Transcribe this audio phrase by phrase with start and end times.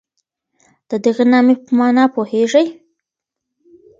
[0.89, 2.67] د دغي نامې په مانا پوهېږئ؟